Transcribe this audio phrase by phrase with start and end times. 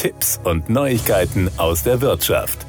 [0.00, 2.64] Tipps und Neuigkeiten aus der Wirtschaft.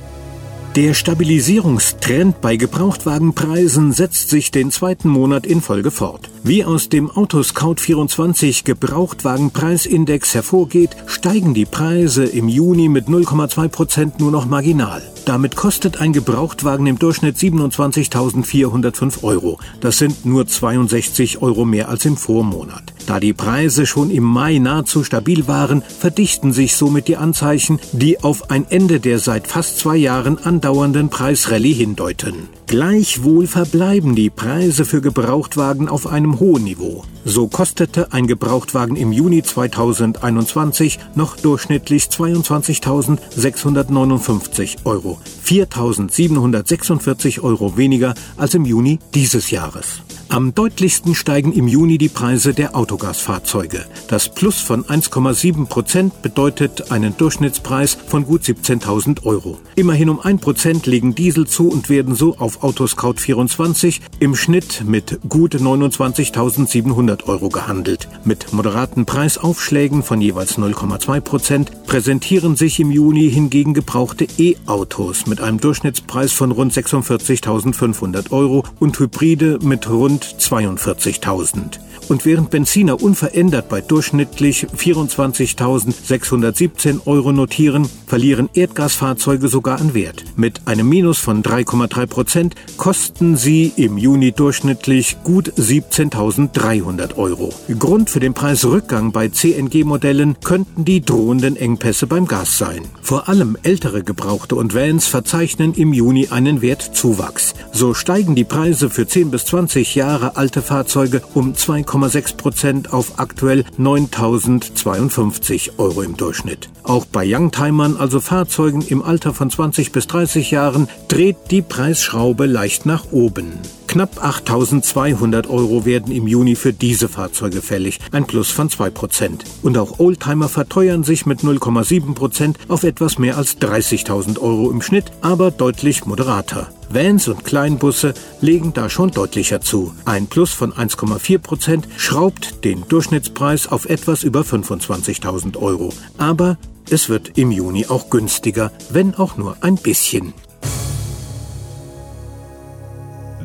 [0.76, 6.30] Der Stabilisierungstrend bei Gebrauchtwagenpreisen setzt sich den zweiten Monat in Folge fort.
[6.44, 14.32] Wie aus dem Autoscout24 Gebrauchtwagenpreisindex hervorgeht, steigen die Preise im Juni mit 0,2 Prozent nur
[14.32, 15.02] noch marginal.
[15.24, 19.58] Damit kostet ein Gebrauchtwagen im Durchschnitt 27.405 Euro.
[19.80, 22.92] Das sind nur 62 Euro mehr als im Vormonat.
[23.06, 28.24] Da die Preise schon im Mai nahezu stabil waren, verdichten sich somit die Anzeichen, die
[28.24, 32.48] auf ein Ende der seit fast zwei Jahren andauernden Preisrallye hindeuten.
[32.68, 37.04] Gleichwohl verbleiben die Preise für Gebrauchtwagen auf einem hohen Niveau.
[37.26, 48.56] So kostete ein Gebrauchtwagen im Juni 2021 noch durchschnittlich 22.659 Euro, 4.746 Euro weniger als
[48.56, 50.02] im Juni dieses Jahres.
[50.32, 53.84] Am deutlichsten steigen im Juni die Preise der Autogasfahrzeuge.
[54.08, 59.60] Das Plus von 1,7 Prozent bedeutet einen Durchschnittspreis von gut 17.000 Euro.
[59.76, 64.86] Immerhin um 1 Prozent legen Diesel zu und werden so auf Autoscout 24 im Schnitt
[64.86, 68.08] mit gut 29.700 Euro gehandelt.
[68.24, 75.42] Mit moderaten Preisaufschlägen von jeweils 0,2 Prozent präsentieren sich im Juni hingegen gebrauchte E-Autos mit
[75.42, 81.80] einem Durchschnittspreis von rund 46.500 Euro und Hybride mit rund rund 42.000.
[82.12, 90.26] Und während Benziner unverändert bei durchschnittlich 24.617 Euro notieren, verlieren Erdgasfahrzeuge sogar an Wert.
[90.36, 97.54] Mit einem Minus von 3,3 Prozent kosten sie im Juni durchschnittlich gut 17.300 Euro.
[97.80, 102.82] Grund für den Preisrückgang bei CNG-Modellen könnten die drohenden Engpässe beim Gas sein.
[103.02, 107.54] Vor allem ältere Gebrauchte und Vans verzeichnen im Juni einen Wertzuwachs.
[107.72, 111.56] So steigen die Preise für 10 bis 20 Jahre alte Fahrzeuge um
[112.02, 116.70] 2,6 Prozent auf aktuell 9.052 Euro im Durchschnitt.
[116.84, 122.46] Auch bei Youngtimern, also Fahrzeugen im Alter von 20 bis 30 Jahren, dreht die Preisschraube
[122.46, 123.60] leicht nach oben.
[123.92, 129.42] Knapp 8.200 Euro werden im Juni für diese Fahrzeuge fällig, ein Plus von 2%.
[129.64, 135.12] Und auch Oldtimer verteuern sich mit 0,7% auf etwas mehr als 30.000 Euro im Schnitt,
[135.20, 136.72] aber deutlich moderater.
[136.90, 139.94] Vans und Kleinbusse legen da schon deutlicher zu.
[140.06, 145.92] Ein Plus von 1,4% schraubt den Durchschnittspreis auf etwas über 25.000 Euro.
[146.18, 146.58] Aber
[146.90, 150.34] es wird im Juni auch günstiger, wenn auch nur ein bisschen.